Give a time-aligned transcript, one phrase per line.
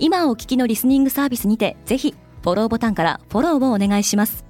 [0.00, 4.44] 今お聞きのリスニングサービスにてぜひフォローボタンからフォローをお願いします。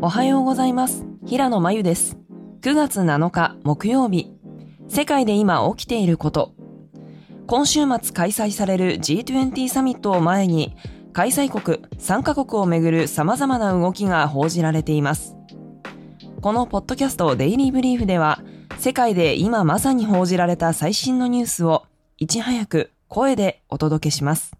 [0.00, 1.04] おはようございます。
[1.26, 2.16] 平野真由です。
[2.60, 4.32] 9月7日木曜日。
[4.88, 6.54] 世界で今起きていること。
[7.48, 10.76] 今週末開催される G20 サミットを前に
[11.12, 15.34] 開催国3カ国をめぐる様々な動きが報じられています
[16.40, 18.40] このポッドキャストデイリーブリーフでは
[18.78, 24.52] 世界で今まさに報じられた最新のニュースをいち早く声でお届けします。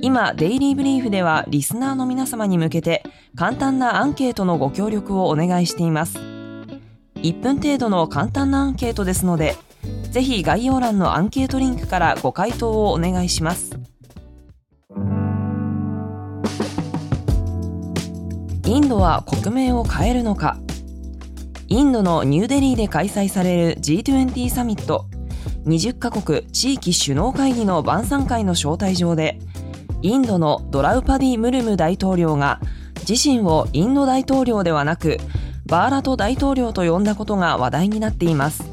[0.00, 3.02] 今、デイリーブリーフではリスナーの皆様に向けて
[3.36, 6.18] 簡単なアンケートのご協力をお願いしています。
[7.16, 9.56] 1分程度の簡単なアンケートですので、
[10.10, 13.77] ぜひ概要欄のアンケートリンクからご回答をお願いします。
[18.68, 20.58] インドは国名を変えるのか。
[21.68, 25.06] インドのニューデリーで開催される G20 サミット。
[25.64, 29.38] 20カ国地域首脳会議の晩餐会の招待状で
[30.02, 32.60] インドのドラウパディ・ムルム大統領が
[33.08, 35.16] 自身をインド大統領ではなく
[35.64, 38.70] バーラト大統領と呼んだことが話題になっています。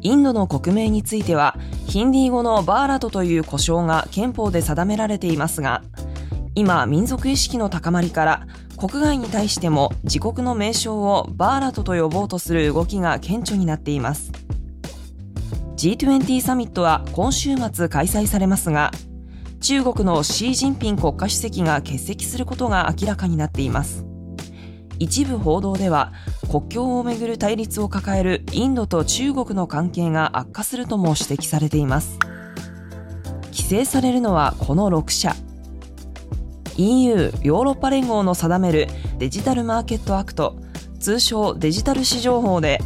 [0.00, 5.84] インドの国名についてはヒンディー語のバーラトという呼称が憲法で定められていますが
[6.54, 14.30] 今民族意識の高まりから国外に対しても自国の名称をバーラトと呼ぼうとする動きが顕著になっています。
[15.76, 18.92] G20 サミットは今週末開催されますが
[19.60, 24.04] 中国のシー・ジンピン国家主席が欠席することが明らかになっています。
[24.98, 26.12] 一部報道では
[26.50, 32.18] 国境をめぐる対立を抱えるインドと中国の関係が悪化するとも指摘されています。
[33.46, 35.34] 規制されるのはこの6社。
[36.76, 38.88] EU= ヨーロッパ連合の定める
[39.18, 40.56] Digital Market Act
[40.98, 42.78] 通称デジタル市場法で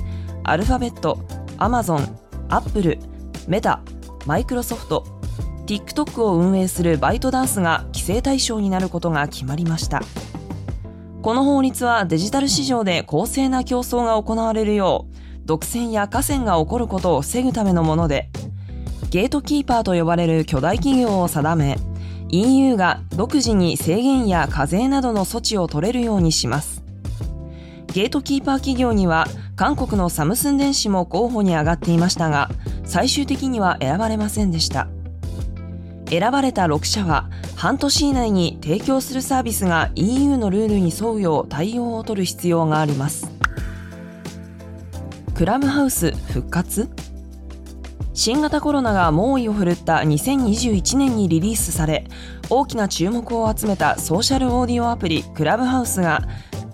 [0.45, 1.19] アルファベット、
[1.57, 2.19] アマゾン、
[2.49, 2.99] アップル、
[3.47, 3.83] メタ、
[4.27, 5.05] マイクロソフト、
[5.67, 10.03] TikTok を運営するバイトダンスが規制対象になることが決まりました。
[11.21, 18.31] この法律はデジタル市場で公正な競争が行われるよう独占や寡占が起こることを防ぐためのもので
[19.11, 21.77] ゲートキーパーと呼ばれる巨大企業を定め
[22.31, 26.83] EU が独自に制限や課税などの措置を取れるようにします。
[27.87, 32.51] ゲートキーパー企業には韓国のサムスン電子も候補に上がっていましたが、
[32.85, 34.89] 最終的には選ばれませんでした。
[36.09, 43.31] 選ばれた6社は半年以内に提供するサービスが EU のルールに沿うよう対応を取る必要があります。
[45.35, 46.89] クラブハウス復活
[48.19, 52.05] 新型コロナが猛威を振るった2021年にリリースされ
[52.51, 56.27] 大きな注目を集めたソーシャルオーディオアプリクラブハウスが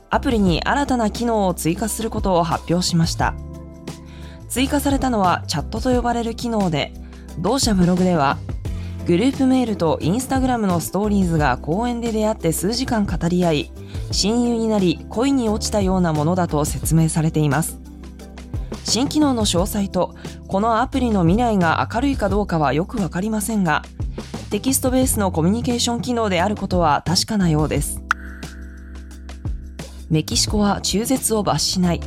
[0.09, 3.35] アプリに新たな機能を追加することを発表しました。
[4.49, 6.95] 追加されたのはチャットと呼ばれる機能で
[7.39, 8.39] 同社ブログでは
[9.07, 13.71] グループメールとインスタグラムのストーリーズが公園で出会って数時間語り合い
[14.13, 17.84] 親友になり恋に落ちたようなものだと説明されています。
[18.85, 20.15] 新機能の詳細と
[20.47, 23.83] このアプリの未来が明るいかどうかはよくわかりませんが
[24.51, 28.01] テキストベースのコミュニケーション機能であることは確かなようです。
[30.09, 32.01] メキシコは中絶を罰しない。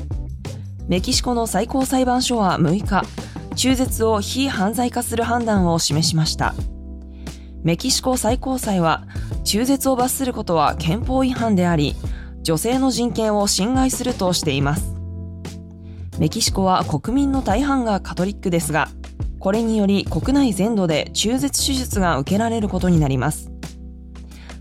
[0.88, 3.04] メキシコの最高裁判所は6日
[3.56, 6.56] 中絶を非犯罪化する判断を示しました。
[7.64, 9.04] メキシコ最高裁は
[9.44, 11.96] 中絶を罰することは憲法違反であり
[12.44, 14.97] 女性の人権を侵害するとしています。
[16.20, 18.88] メキシコは国民の大半がカトリックですが、
[19.40, 23.52] これにより国内全土で中絶手術が受けられることになります。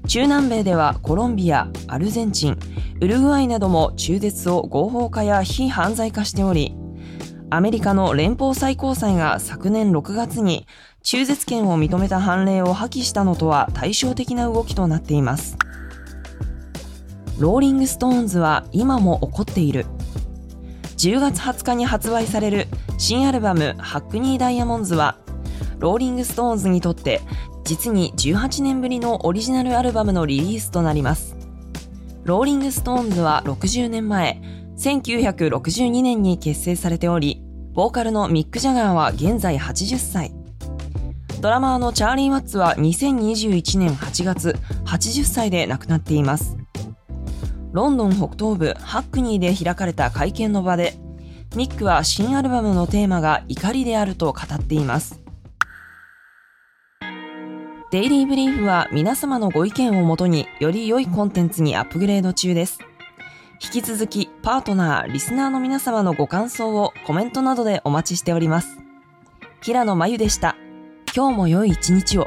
[0.07, 2.59] 中南米ではコロンビア、アルゼンチン、
[3.01, 6.77] ウルグアイなども中絶を合法化や非犯罪化しており、
[7.49, 10.67] アメリカの連邦最高裁が昨年6月に
[11.03, 15.57] 中絶権を認めた判例を破棄したのとは対照的な動きとなっています。
[17.39, 19.87] ローリングストーンズは今も転がっている。
[20.97, 22.67] 10月20日に発売される
[22.99, 25.17] 新アルバム「Hackney Diamonds」は
[25.79, 27.21] ローリング・ストーンズにとって
[27.65, 31.37] 実に18年ぶりのオリジナルアルバムのリリースとなります
[32.27, 34.41] ローリングストーンズは60年前、
[34.77, 37.41] 1962年に結成されており、
[37.73, 40.33] ボーカルのミック・ジャガーは現在80歳。
[41.41, 44.57] ドラマーのチャーリー・ワッツは2021年8月、
[44.87, 46.57] 80歳で亡くなっています。
[47.77, 50.95] ロンドン北東部ハックニーで開かれた会見の場で、
[51.55, 55.21] ミックは新アルバムのテーマが怒りであると語っています。
[57.91, 62.79] デイリーブリーフは皆様のご意見をもとにより良いコンテンツにアップグレード中です。
[63.63, 68.79] 引き続きパートナー、リスナーの皆様のご感想をコメントなどでお待ちしております。
[69.61, 70.57] 平野真由でした。
[71.15, 72.27] 今日も良い一日を。